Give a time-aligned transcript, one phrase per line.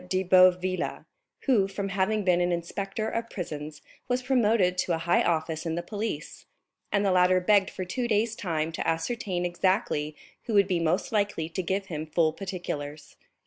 [0.09, 1.05] de Boville,
[1.41, 5.75] who, from having been an inspector of prisons, was promoted to a high office in
[5.75, 6.47] the police;
[6.91, 11.11] and the latter begged for two days time to ascertain exactly who would be most
[11.11, 13.15] likely to give him full particulars.